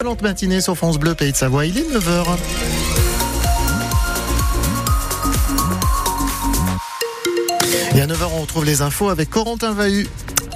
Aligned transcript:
Excellente 0.00 0.22
matinée 0.22 0.60
sur 0.60 0.76
France 0.76 0.96
Bleu, 0.96 1.16
Pays 1.16 1.32
de 1.32 1.36
Savoie, 1.36 1.66
il 1.66 1.76
est 1.76 1.82
9h. 1.82 2.24
Et 7.96 8.00
à 8.00 8.06
9h, 8.06 8.28
on 8.32 8.42
retrouve 8.42 8.64
les 8.64 8.80
infos 8.80 9.08
avec 9.08 9.28
Corentin 9.28 9.72
Vahu. 9.72 10.06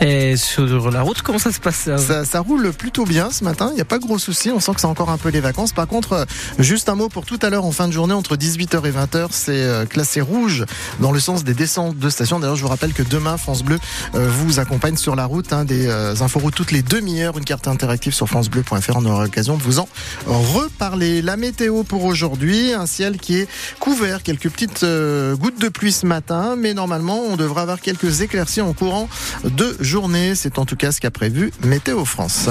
Et 0.05 0.37
sur 0.37 0.91
la 0.91 1.03
route, 1.03 1.23
comment 1.23 1.39
ça 1.39 1.53
se 1.53 1.61
passe 1.61 1.89
ça, 1.97 2.25
ça, 2.25 2.41
roule 2.41 2.73
plutôt 2.73 3.05
bien 3.05 3.31
ce 3.31 3.45
matin, 3.45 3.69
il 3.71 3.77
n'y 3.77 3.81
a 3.81 3.85
pas 3.85 3.99
de 3.99 4.03
gros 4.03 4.19
soucis, 4.19 4.51
on 4.51 4.59
sent 4.59 4.75
que 4.75 4.81
c'est 4.81 4.89
encore 4.89 5.11
un 5.11 5.17
peu 5.17 5.29
les 5.29 5.39
vacances. 5.39 5.73
Par 5.73 5.87
contre, 5.87 6.13
euh, 6.15 6.25
juste 6.59 6.89
un 6.89 6.97
mot 6.97 7.09
pour 7.09 7.25
tout 7.25 7.39
à 7.41 7.51
l'heure 7.51 7.65
en 7.65 7.71
fin 7.71 7.87
de 7.87 7.93
journée, 7.93 8.13
entre 8.13 8.37
18h 8.37 8.85
et 8.85 8.91
20h, 8.91 9.29
c'est 9.31 9.53
euh, 9.53 9.87
classé 9.87 10.21
rouge 10.21 10.65
dans 10.99 11.13
le 11.13 11.21
sens 11.21 11.45
des 11.45 11.55
descentes 11.55 11.99
de 11.99 12.11
station. 12.11 12.41
D'ailleurs, 12.41 12.57
je 12.57 12.63
vous 12.63 12.69
rappelle 12.69 12.93
que 12.93 13.05
demain, 13.05 13.37
France 13.37 13.63
Bleu 13.63 13.79
euh, 14.17 14.29
vous 14.29 14.59
accompagne 14.59 14.97
sur 14.97 15.15
la 15.15 15.25
route, 15.25 15.53
hein, 15.53 15.65
des 15.65 15.89
inforoutes 16.21 16.57
toutes 16.57 16.73
les 16.73 16.83
demi-heures, 16.83 17.39
une 17.39 17.45
carte 17.45 17.69
interactive 17.69 18.13
sur 18.13 18.27
francebleu.fr, 18.27 18.97
on 18.97 19.05
aura 19.05 19.23
l'occasion 19.23 19.57
de 19.57 19.63
vous 19.63 19.79
en 19.79 19.89
reparler. 20.27 21.23
La 21.23 21.37
météo 21.37 21.85
pour 21.85 22.05
aujourd'hui, 22.05 22.73
un 22.73 22.87
ciel 22.87 23.19
qui 23.19 23.39
est 23.39 23.49
couvert, 23.79 24.25
quelques 24.25 24.51
petites 24.51 24.85
gouttes 24.85 25.61
de 25.61 25.69
pluie 25.69 25.93
ce 25.93 26.07
matin, 26.07 26.57
mais 26.59 26.75
normalement, 26.75 27.21
on 27.21 27.37
devra 27.37 27.63
avoir 27.63 27.81
quelques 27.81 28.23
éclaircies 28.23 28.63
en 28.63 28.73
courant 28.73 29.09
de 29.45 29.77
journée. 29.81 29.92
C'est 30.35 30.59
en 30.59 30.65
tout 30.65 30.77
cas 30.77 30.91
ce 30.91 31.03
qu'a 31.03 31.11
prévu 31.11 31.53
Météo 31.65 32.07
France. 32.07 32.49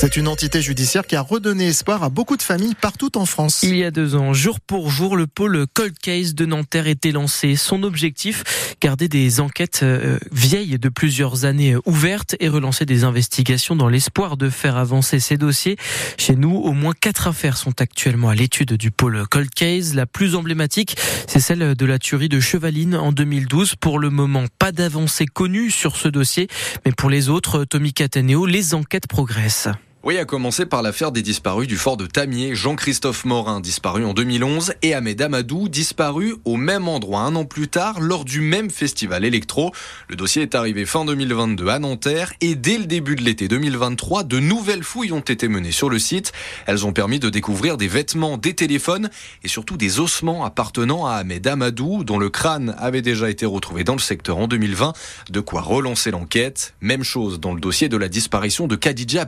C'est 0.00 0.16
une 0.16 0.28
entité 0.28 0.62
judiciaire 0.62 1.04
qui 1.04 1.16
a 1.16 1.22
redonné 1.22 1.66
espoir 1.66 2.04
à 2.04 2.08
beaucoup 2.08 2.36
de 2.36 2.42
familles 2.42 2.76
partout 2.80 3.18
en 3.18 3.26
France. 3.26 3.64
Il 3.64 3.76
y 3.76 3.82
a 3.82 3.90
deux 3.90 4.14
ans, 4.14 4.32
jour 4.32 4.60
pour 4.60 4.92
jour, 4.92 5.16
le 5.16 5.26
pôle 5.26 5.66
Cold 5.74 5.98
Case 5.98 6.36
de 6.36 6.46
Nanterre 6.46 6.86
était 6.86 7.10
lancé. 7.10 7.56
Son 7.56 7.82
objectif, 7.82 8.76
garder 8.80 9.08
des 9.08 9.40
enquêtes 9.40 9.80
euh, 9.82 10.20
vieilles 10.30 10.78
de 10.78 10.88
plusieurs 10.88 11.46
années 11.46 11.74
ouvertes 11.84 12.36
et 12.38 12.48
relancer 12.48 12.86
des 12.86 13.02
investigations 13.02 13.74
dans 13.74 13.88
l'espoir 13.88 14.36
de 14.36 14.50
faire 14.50 14.76
avancer 14.76 15.18
ces 15.18 15.36
dossiers. 15.36 15.76
Chez 16.16 16.36
nous, 16.36 16.54
au 16.54 16.74
moins 16.74 16.92
quatre 16.92 17.26
affaires 17.26 17.56
sont 17.56 17.80
actuellement 17.80 18.28
à 18.28 18.36
l'étude 18.36 18.74
du 18.74 18.92
pôle 18.92 19.26
Cold 19.28 19.50
Case. 19.50 19.96
La 19.96 20.06
plus 20.06 20.36
emblématique, 20.36 20.94
c'est 21.26 21.40
celle 21.40 21.74
de 21.74 21.86
la 21.86 21.98
tuerie 21.98 22.28
de 22.28 22.38
Chevaline 22.38 22.94
en 22.94 23.10
2012. 23.10 23.74
Pour 23.74 23.98
le 23.98 24.10
moment, 24.10 24.44
pas 24.60 24.70
d'avancée 24.70 25.26
connue 25.26 25.72
sur 25.72 25.96
ce 25.96 26.06
dossier, 26.06 26.46
mais 26.86 26.92
pour 26.92 27.10
les 27.10 27.28
autres, 27.28 27.64
Tommy 27.64 27.92
Cataneo, 27.92 28.46
les 28.46 28.74
enquêtes 28.74 29.08
progressent. 29.08 29.68
Oui, 30.04 30.16
à 30.16 30.24
commencer 30.24 30.64
par 30.64 30.82
l'affaire 30.82 31.10
des 31.10 31.22
disparus 31.22 31.66
du 31.66 31.76
fort 31.76 31.96
de 31.96 32.06
Tamier, 32.06 32.54
Jean-Christophe 32.54 33.24
Morin, 33.24 33.58
disparu 33.60 34.04
en 34.04 34.14
2011, 34.14 34.74
et 34.82 34.94
Ahmed 34.94 35.20
Amadou, 35.20 35.68
disparu 35.68 36.36
au 36.44 36.56
même 36.56 36.86
endroit 36.86 37.22
un 37.22 37.34
an 37.34 37.44
plus 37.44 37.66
tard, 37.66 37.98
lors 38.00 38.24
du 38.24 38.40
même 38.40 38.70
festival 38.70 39.24
électro. 39.24 39.72
Le 40.06 40.14
dossier 40.14 40.42
est 40.42 40.54
arrivé 40.54 40.86
fin 40.86 41.04
2022 41.04 41.66
à 41.66 41.80
Nanterre, 41.80 42.32
et 42.40 42.54
dès 42.54 42.78
le 42.78 42.84
début 42.84 43.16
de 43.16 43.24
l'été 43.24 43.48
2023, 43.48 44.22
de 44.22 44.38
nouvelles 44.38 44.84
fouilles 44.84 45.10
ont 45.10 45.18
été 45.18 45.48
menées 45.48 45.72
sur 45.72 45.90
le 45.90 45.98
site. 45.98 46.30
Elles 46.66 46.86
ont 46.86 46.92
permis 46.92 47.18
de 47.18 47.28
découvrir 47.28 47.76
des 47.76 47.88
vêtements, 47.88 48.38
des 48.38 48.54
téléphones, 48.54 49.10
et 49.42 49.48
surtout 49.48 49.76
des 49.76 49.98
ossements 49.98 50.44
appartenant 50.44 51.06
à 51.06 51.14
Ahmed 51.14 51.44
Amadou, 51.44 52.04
dont 52.04 52.20
le 52.20 52.30
crâne 52.30 52.76
avait 52.78 53.02
déjà 53.02 53.28
été 53.28 53.46
retrouvé 53.46 53.82
dans 53.82 53.94
le 53.94 53.98
secteur 53.98 54.38
en 54.38 54.46
2020. 54.46 54.92
De 55.30 55.40
quoi 55.40 55.60
relancer 55.60 56.12
l'enquête. 56.12 56.74
Même 56.80 57.02
chose 57.02 57.40
dans 57.40 57.52
le 57.52 57.60
dossier 57.60 57.88
de 57.88 57.96
la 57.96 58.08
disparition 58.08 58.68
de 58.68 58.76
Khadija 58.76 59.24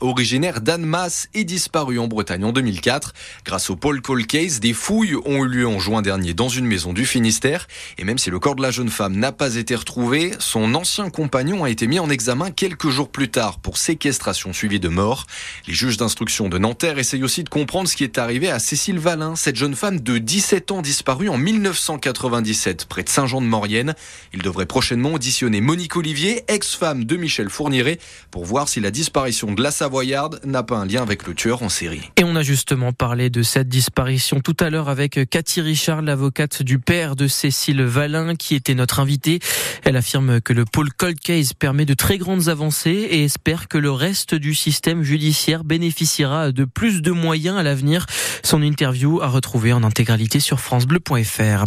Originaire 0.00 0.60
d'Annemasse 0.60 1.28
et 1.34 1.44
disparu 1.44 1.98
en 1.98 2.06
Bretagne 2.06 2.44
en 2.44 2.52
2004. 2.52 3.12
Grâce 3.44 3.70
au 3.70 3.76
Paul 3.76 4.00
Cole 4.02 4.26
Case, 4.26 4.60
des 4.60 4.72
fouilles 4.72 5.16
ont 5.24 5.44
eu 5.44 5.48
lieu 5.48 5.66
en 5.66 5.78
juin 5.78 6.02
dernier 6.02 6.34
dans 6.34 6.48
une 6.48 6.66
maison 6.66 6.92
du 6.92 7.06
Finistère. 7.06 7.68
Et 7.98 8.04
même 8.04 8.18
si 8.18 8.30
le 8.30 8.38
corps 8.38 8.56
de 8.56 8.62
la 8.62 8.70
jeune 8.70 8.88
femme 8.88 9.16
n'a 9.16 9.32
pas 9.32 9.56
été 9.56 9.74
retrouvé, 9.74 10.32
son 10.38 10.74
ancien 10.74 11.10
compagnon 11.10 11.64
a 11.64 11.70
été 11.70 11.86
mis 11.86 11.98
en 11.98 12.10
examen 12.10 12.50
quelques 12.50 12.88
jours 12.88 13.10
plus 13.10 13.30
tard 13.30 13.58
pour 13.58 13.78
séquestration 13.78 14.52
suivie 14.52 14.80
de 14.80 14.88
mort. 14.88 15.26
Les 15.66 15.74
juges 15.74 15.96
d'instruction 15.96 16.48
de 16.48 16.58
Nanterre 16.58 16.98
essayent 16.98 17.24
aussi 17.24 17.44
de 17.44 17.48
comprendre 17.48 17.88
ce 17.88 17.96
qui 17.96 18.04
est 18.04 18.18
arrivé 18.18 18.50
à 18.50 18.58
Cécile 18.58 18.98
Valin, 18.98 19.36
cette 19.36 19.56
jeune 19.56 19.74
femme 19.74 20.00
de 20.00 20.18
17 20.18 20.70
ans 20.70 20.82
disparue 20.82 21.28
en 21.28 21.38
1997 21.38 22.86
près 22.86 23.02
de 23.02 23.08
Saint-Jean-de-Maurienne. 23.08 23.94
Il 24.32 24.42
devrait 24.42 24.66
prochainement 24.66 25.14
auditionner 25.14 25.60
Monique 25.60 25.96
Olivier, 25.96 26.44
ex-femme 26.48 27.04
de 27.04 27.16
Michel 27.16 27.50
Fourniret, 27.50 27.98
pour 28.30 28.44
voir 28.44 28.68
si 28.68 28.80
la 28.80 28.90
disparition 28.90 29.52
de 29.52 29.62
la 29.62 29.70
Savoyarde 29.86 30.40
n'a 30.44 30.64
pas 30.64 30.78
un 30.78 30.84
lien 30.84 31.00
avec 31.00 31.28
le 31.28 31.34
tueur 31.34 31.62
en 31.62 31.68
série. 31.68 32.10
Et 32.16 32.24
on 32.24 32.34
a 32.34 32.42
justement 32.42 32.92
parlé 32.92 33.30
de 33.30 33.44
cette 33.44 33.68
disparition 33.68 34.40
tout 34.40 34.56
à 34.58 34.68
l'heure 34.68 34.88
avec 34.88 35.30
Cathy 35.30 35.60
Richard, 35.60 36.02
l'avocate 36.02 36.64
du 36.64 36.80
père 36.80 37.14
de 37.14 37.28
Cécile 37.28 37.84
Valin, 37.84 38.34
qui 38.34 38.56
était 38.56 38.74
notre 38.74 38.98
invitée. 38.98 39.38
Elle 39.84 39.96
affirme 39.96 40.40
que 40.40 40.52
le 40.52 40.64
pôle 40.64 40.92
Cold 40.92 41.20
Case 41.20 41.52
permet 41.52 41.84
de 41.84 41.94
très 41.94 42.18
grandes 42.18 42.48
avancées 42.48 43.06
et 43.08 43.22
espère 43.22 43.68
que 43.68 43.78
le 43.78 43.92
reste 43.92 44.34
du 44.34 44.56
système 44.56 45.04
judiciaire 45.04 45.62
bénéficiera 45.62 46.50
de 46.50 46.64
plus 46.64 47.00
de 47.00 47.12
moyens 47.12 47.56
à 47.56 47.62
l'avenir. 47.62 48.06
Son 48.42 48.62
interview 48.62 49.22
à 49.22 49.28
retrouver 49.28 49.72
en 49.72 49.84
intégralité 49.84 50.40
sur 50.40 50.58
francebleu.fr. 50.58 51.62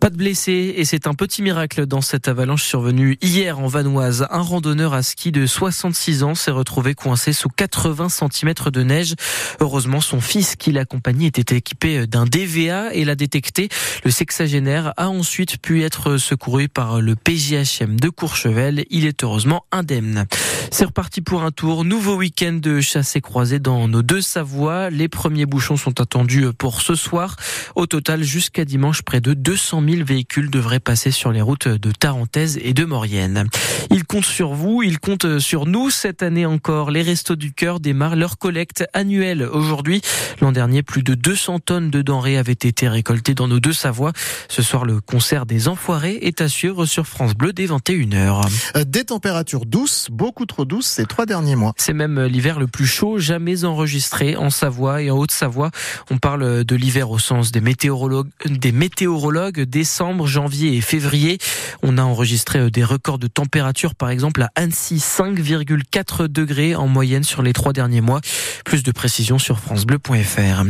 Pas 0.00 0.08
de 0.08 0.16
blessés 0.16 0.72
et 0.76 0.86
c'est 0.86 1.06
un 1.06 1.12
petit 1.12 1.42
miracle 1.42 1.84
dans 1.84 2.00
cette 2.00 2.28
avalanche 2.28 2.64
survenue 2.64 3.18
hier 3.20 3.58
en 3.58 3.66
Vanoise. 3.66 4.26
Un 4.30 4.40
randonneur 4.40 4.94
à 4.94 5.02
ski 5.02 5.32
de 5.32 5.44
66 5.44 6.22
ans 6.22 6.34
s'est 6.34 6.50
retrouvé 6.50 6.94
coincé 6.94 7.34
sous 7.34 7.50
80 7.58 8.08
cm 8.08 8.54
de 8.72 8.82
neige. 8.84 9.14
Heureusement, 9.60 10.00
son 10.00 10.20
fils 10.20 10.54
qui 10.54 10.70
l'accompagnait 10.70 11.26
était 11.26 11.56
équipé 11.56 12.06
d'un 12.06 12.24
DVA 12.24 12.94
et 12.94 13.04
l'a 13.04 13.16
détecté. 13.16 13.68
Le 14.04 14.12
sexagénaire 14.12 14.94
a 14.96 15.08
ensuite 15.08 15.60
pu 15.60 15.82
être 15.82 16.18
secouru 16.18 16.68
par 16.68 17.00
le 17.00 17.16
PJHM 17.16 17.98
de 17.98 18.10
Courchevel. 18.10 18.84
Il 18.90 19.06
est 19.06 19.24
heureusement 19.24 19.64
indemne. 19.72 20.26
C'est 20.70 20.84
reparti 20.84 21.20
pour 21.20 21.42
un 21.42 21.50
tour. 21.50 21.84
Nouveau 21.84 22.14
week-end 22.16 22.52
de 22.62 22.80
chasse 22.80 23.16
et 23.16 23.20
croisée 23.20 23.58
dans 23.58 23.88
nos 23.88 24.02
deux 24.02 24.20
Savoies. 24.20 24.90
Les 24.90 25.08
premiers 25.08 25.46
bouchons 25.46 25.76
sont 25.76 26.00
attendus 26.00 26.46
pour 26.56 26.80
ce 26.80 26.94
soir. 26.94 27.34
Au 27.74 27.86
total, 27.86 28.22
jusqu'à 28.22 28.64
dimanche, 28.64 29.02
près 29.02 29.20
de 29.20 29.34
200 29.34 29.82
000 29.88 30.04
véhicules 30.04 30.48
devraient 30.48 30.78
passer 30.78 31.10
sur 31.10 31.32
les 31.32 31.40
routes 31.40 31.66
de 31.66 31.90
Tarentaise 31.90 32.58
et 32.62 32.72
de 32.72 32.84
Maurienne. 32.84 33.48
Ils 33.90 34.04
comptent 34.04 34.24
sur 34.24 34.54
vous, 34.54 34.84
ils 34.84 35.00
comptent 35.00 35.40
sur 35.40 35.66
nous 35.66 35.90
cette 35.90 36.22
année 36.22 36.46
encore. 36.46 36.92
Les 36.92 37.02
Restos 37.02 37.34
du 37.34 37.47
Cœur 37.52 37.80
démarrent 37.80 38.16
leur 38.16 38.38
collecte 38.38 38.84
annuelle 38.92 39.42
aujourd'hui. 39.42 40.00
L'an 40.40 40.52
dernier, 40.52 40.82
plus 40.82 41.02
de 41.02 41.14
200 41.14 41.60
tonnes 41.60 41.90
de 41.90 42.02
denrées 42.02 42.38
avaient 42.38 42.52
été 42.52 42.88
récoltées 42.88 43.34
dans 43.34 43.48
nos 43.48 43.60
deux 43.60 43.72
Savoies. 43.72 44.12
Ce 44.48 44.62
soir, 44.62 44.84
le 44.84 45.00
concert 45.00 45.46
des 45.46 45.68
Enfoirés 45.68 46.18
est 46.22 46.40
à 46.40 46.48
suivre 46.48 46.86
sur 46.86 47.06
France 47.06 47.34
Bleu 47.34 47.52
dès 47.52 47.66
21h. 47.66 48.48
Euh, 48.76 48.84
des 48.84 49.04
températures 49.04 49.66
douces, 49.66 50.08
beaucoup 50.10 50.46
trop 50.46 50.64
douces 50.64 50.86
ces 50.86 51.06
trois 51.06 51.26
derniers 51.26 51.56
mois. 51.56 51.72
C'est 51.76 51.92
même 51.92 52.24
l'hiver 52.24 52.58
le 52.58 52.66
plus 52.66 52.86
chaud 52.86 53.18
jamais 53.18 53.64
enregistré 53.64 54.36
en 54.36 54.50
Savoie 54.50 55.02
et 55.02 55.10
en 55.10 55.18
Haute-Savoie. 55.18 55.70
On 56.10 56.18
parle 56.18 56.64
de 56.64 56.76
l'hiver 56.76 57.10
au 57.10 57.18
sens 57.18 57.52
des 57.52 57.60
météorologues, 57.60 58.28
des 58.46 58.72
météorologues, 58.72 59.60
décembre, 59.62 60.26
janvier 60.26 60.76
et 60.76 60.80
février. 60.80 61.38
On 61.82 61.98
a 61.98 62.02
enregistré 62.02 62.70
des 62.70 62.84
records 62.84 63.18
de 63.18 63.26
température, 63.26 63.94
par 63.94 64.10
exemple 64.10 64.42
à 64.42 64.50
Annecy, 64.54 64.96
5,4 64.96 66.28
degrés 66.28 66.74
en 66.74 66.88
moyenne 66.88 67.24
sur 67.24 67.37
les 67.42 67.52
trois 67.52 67.72
derniers 67.72 68.00
mois. 68.00 68.20
Plus 68.64 68.82
de 68.82 68.92
précisions 68.92 69.38
sur 69.38 69.58
francebleu.fr. 69.58 70.64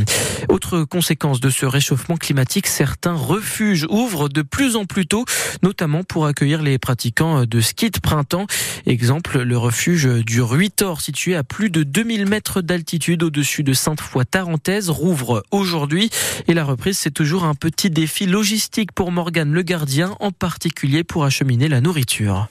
Autre 0.48 0.84
conséquence 0.84 1.40
de 1.40 1.50
ce 1.50 1.66
réchauffement 1.66 2.16
climatique, 2.16 2.66
certains 2.66 3.14
refuges 3.14 3.86
ouvrent 3.90 4.28
de 4.28 4.42
plus 4.42 4.76
en 4.76 4.84
plus 4.84 5.06
tôt, 5.06 5.24
notamment 5.62 6.02
pour 6.04 6.26
accueillir 6.26 6.62
les 6.62 6.78
pratiquants 6.78 7.44
de 7.44 7.60
ski 7.60 7.90
de 7.90 7.98
printemps. 7.98 8.46
Exemple, 8.86 9.40
le 9.40 9.58
refuge 9.58 10.06
du 10.24 10.40
Ruitor, 10.40 11.00
situé 11.00 11.36
à 11.36 11.44
plus 11.44 11.70
de 11.70 11.82
2000 11.82 12.26
mètres 12.26 12.62
d'altitude 12.62 13.22
au-dessus 13.22 13.62
de 13.62 13.72
Sainte-Foy-Tarentaise, 13.72 14.90
rouvre 14.90 15.42
aujourd'hui. 15.50 16.10
Et 16.46 16.54
la 16.54 16.64
reprise, 16.64 16.98
c'est 16.98 17.10
toujours 17.10 17.44
un 17.44 17.54
petit 17.54 17.90
défi 17.90 18.26
logistique 18.26 18.92
pour 18.92 19.12
Morgane 19.12 19.52
Le 19.52 19.62
Gardien, 19.62 20.16
en 20.20 20.30
particulier 20.30 21.04
pour 21.04 21.24
acheminer 21.24 21.68
la 21.68 21.80
nourriture 21.80 22.48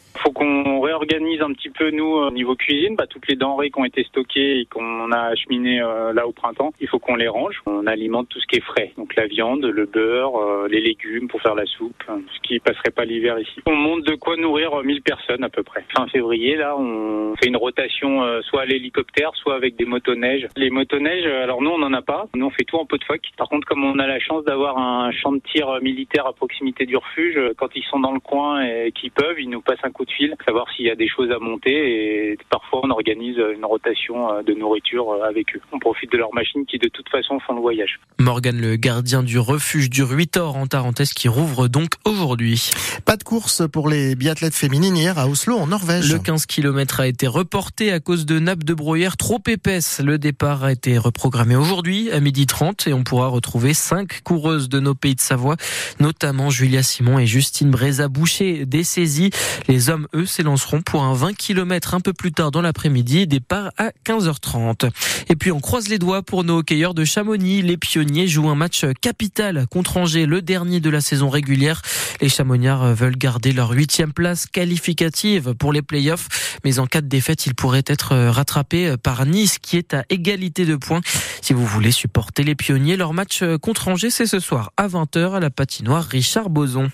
organise 0.98 1.42
un 1.42 1.54
petit 1.54 1.70
peu 1.70 1.92
nous 1.92 2.06
au 2.06 2.32
niveau 2.32 2.56
cuisine, 2.56 2.96
bah, 2.96 3.06
toutes 3.08 3.28
les 3.28 3.36
denrées 3.36 3.70
qui 3.70 3.80
ont 3.80 3.86
été 3.86 4.04
stockées 4.04 4.60
et 4.60 4.66
qu'on 4.66 5.12
a 5.12 5.20
acheminées 5.30 5.80
euh, 5.80 6.12
là 6.12 6.28
au 6.28 6.32
printemps, 6.32 6.74
il 6.82 6.88
faut 6.88 6.98
qu'on 6.98 7.16
les 7.16 7.28
range. 7.28 7.62
On 7.68 7.86
alimente 7.86 8.30
tout 8.30 8.40
ce 8.40 8.48
qui 8.48 8.58
est 8.58 8.66
frais, 8.66 8.92
donc 8.98 9.16
la 9.16 9.28
viande, 9.28 9.64
le 9.64 9.86
beurre, 9.86 10.38
euh, 10.38 10.68
les 10.70 10.82
légumes 10.82 11.28
pour 11.28 11.42
faire 11.42 11.54
la 11.54 11.66
soupe, 11.66 12.04
hein, 12.08 12.20
ce 12.34 12.40
qui 12.48 12.60
passerait 12.60 12.92
pas 12.92 13.06
l'hiver 13.06 13.40
ici. 13.40 13.62
On 13.68 13.76
monte 13.76 14.06
de 14.06 14.16
quoi 14.16 14.38
nourrir 14.38 14.84
1000 14.84 15.02
personnes 15.04 15.44
à 15.44 15.50
peu 15.50 15.62
près. 15.62 15.86
Fin 15.96 16.08
février 16.08 16.56
là, 16.56 16.76
on 16.78 17.36
fait 17.36 17.48
une 17.48 17.58
rotation 17.58 18.24
euh, 18.24 18.42
soit 18.42 18.64
à 18.64 18.66
l'hélicoptère, 18.66 19.32
soit 19.36 19.56
avec 19.56 19.76
des 19.76 19.86
motoneiges. 19.86 20.48
Les 20.56 20.72
motoneiges, 20.72 21.28
alors 21.28 21.62
nous 21.62 21.70
on 21.70 21.78
n'en 21.78 21.94
a 21.94 22.02
pas. 22.02 22.28
Nous 22.36 22.46
on 22.46 22.50
fait 22.50 22.66
tout 22.66 22.78
en 22.78 22.86
pot 22.86 22.98
de 22.98 23.04
phoque. 23.04 23.28
Par 23.38 23.50
contre, 23.50 23.68
comme 23.68 23.84
on 23.84 24.00
a 24.00 24.08
la 24.08 24.20
chance 24.20 24.44
d'avoir 24.46 24.80
un 24.80 25.12
champ 25.12 25.32
de 25.32 25.42
tir 25.54 25.80
militaire 25.82 26.26
à 26.26 26.34
proximité 26.34 26.86
du 26.86 26.98
refuge, 26.98 27.40
quand 27.58 27.70
ils 27.76 27.84
sont 27.84 28.00
dans 28.00 28.14
le 28.14 28.20
coin 28.20 28.64
et 28.64 28.92
qu'ils 28.92 29.12
peuvent, 29.12 29.40
ils 29.40 29.50
nous 29.50 29.62
passent 29.62 29.84
un 29.84 29.92
coup 29.92 30.06
de 30.06 30.12
fil, 30.12 30.36
savoir 30.46 30.68
s'il 30.72 30.87
y 30.88 30.92
a 30.92 30.96
des 30.96 31.08
choses 31.08 31.32
à 31.32 31.40
monter 31.40 32.32
et 32.32 32.38
parfois 32.50 32.82
on 32.84 32.90
organise 32.90 33.38
une 33.56 33.66
rotation 33.66 34.42
de 34.44 34.54
nourriture 34.54 35.24
avec 35.24 35.56
eux. 35.56 35.62
On 35.72 35.80
profite 35.80 36.12
de 36.12 36.18
leurs 36.18 36.34
machines 36.34 36.66
qui 36.66 36.78
de 36.78 36.90
toute 36.90 37.10
façon 37.10 37.40
font 37.40 37.54
le 37.54 37.62
voyage. 37.62 38.00
Morgan, 38.20 38.60
le 38.60 38.76
gardien 38.76 39.24
du 39.24 39.40
refuge 39.40 39.90
du 39.90 40.04
Ruitor 40.04 40.56
en 40.56 40.68
Tarentaise 40.68 41.14
qui 41.14 41.28
rouvre 41.28 41.68
donc 41.68 41.92
aujourd'hui. 42.06 42.72
Pas 43.06 43.18
de 43.18 43.24
course 43.24 43.64
pour 43.72 43.90
les 43.90 44.16
biathlètes 44.16 44.56
féminines 44.56 44.98
hier 44.98 45.18
à 45.18 45.28
Oslo 45.28 45.58
en 45.58 45.68
Norvège. 45.68 46.12
Le 46.12 46.20
15 46.20 46.46
km 46.46 47.00
a 47.00 47.08
été 47.08 47.28
reporté 47.28 47.92
à 47.92 48.00
cause 48.00 48.26
de 48.26 48.40
nappes 48.40 48.64
de 48.64 48.74
brouillard 48.74 49.18
trop 49.18 49.42
épaisses. 49.48 50.02
Le 50.04 50.18
départ 50.18 50.64
a 50.64 50.72
été 50.72 50.98
reprogrammé 50.98 51.56
aujourd'hui 51.56 52.12
à 52.12 52.20
12h30 52.20 52.90
et 52.90 52.94
on 52.94 53.04
pourra 53.04 53.28
retrouver 53.28 53.74
cinq 53.74 54.22
coureuses 54.24 54.70
de 54.70 54.80
nos 54.80 54.96
pays 54.96 55.16
de 55.16 55.22
Savoie, 55.22 55.56
notamment 56.00 56.50
Julia 56.50 56.84
Simon 56.84 57.20
et 57.20 57.26
Justine 57.26 57.72
Bréza-Boucher 57.72 58.66
dessaisies. 58.66 59.32
Les 59.68 59.90
hommes, 59.90 60.08
eux, 60.14 60.26
s'élanceront 60.26 60.77
pour 60.86 61.04
un 61.04 61.14
20 61.14 61.36
km 61.36 61.94
un 61.94 62.00
peu 62.00 62.14
plus 62.14 62.32
tard 62.32 62.52
dans 62.52 62.62
l'après-midi, 62.62 63.28
départ 63.28 63.72
à 63.78 63.92
15h30. 64.06 64.90
Et 65.30 65.36
puis 65.36 65.52
on 65.52 65.60
croise 65.60 65.88
les 65.88 66.00
doigts 66.00 66.24
pour 66.24 66.44
nos 66.44 66.60
hockeyeurs 66.60 66.94
de 66.94 67.06
Chamonix. 67.06 67.62
Les 67.62 67.78
pionniers 67.78 68.28
jouent 68.28 68.50
un 68.50 68.56
match 68.56 68.86
capital 69.02 69.68
contre 69.68 69.98
Angers, 69.98 70.26
le 70.26 70.42
dernier 70.42 70.80
de 70.80 70.90
la 70.90 71.02
saison 71.02 71.30
régulière. 71.30 71.82
Les 72.22 72.30
Chamoniards 72.30 72.94
veulent 72.94 73.18
garder 73.18 73.52
leur 73.52 73.72
huitième 73.72 74.14
place 74.14 74.46
qualificative 74.46 75.54
pour 75.54 75.74
les 75.74 75.82
playoffs, 75.82 76.60
mais 76.64 76.80
en 76.80 76.88
cas 76.88 77.02
de 77.02 77.08
défaite, 77.08 77.46
ils 77.46 77.56
pourraient 77.56 77.84
être 77.86 78.16
rattrapés 78.30 78.96
par 79.02 79.26
Nice 79.26 79.58
qui 79.60 79.78
est 79.78 79.94
à 79.94 80.04
égalité 80.10 80.66
de 80.66 80.76
points. 80.76 81.02
Si 81.42 81.54
vous 81.54 81.66
voulez 81.66 81.92
supporter 81.92 82.44
les 82.44 82.56
pionniers, 82.56 82.98
leur 82.98 83.14
match 83.14 83.44
contre 83.62 83.88
Angers, 83.88 84.10
c'est 84.10 84.26
ce 84.26 84.40
soir 84.40 84.72
à 84.78 84.88
20h 84.88 85.34
à 85.34 85.40
la 85.40 85.50
patinoire 85.50 86.04
Richard 86.04 86.50
Boson. 86.50 86.90